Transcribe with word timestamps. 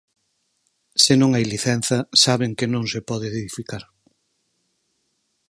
Se 1.03 1.13
non 1.21 1.29
hai 1.33 1.45
licenza 1.53 1.97
saben 2.23 2.51
que 2.57 2.67
non 2.73 2.83
se 2.91 2.99
pode 3.09 3.25
edificar. 3.29 3.83